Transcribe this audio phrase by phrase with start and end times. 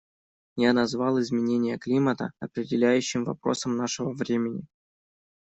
[0.55, 4.65] Я назвал изменение климата определяющим вопросом нашего времени.